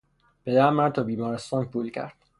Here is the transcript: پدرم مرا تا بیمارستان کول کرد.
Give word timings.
پدرم 0.45 0.73
مرا 0.75 0.89
تا 0.89 1.03
بیمارستان 1.03 1.65
کول 1.65 1.89
کرد. 1.89 2.17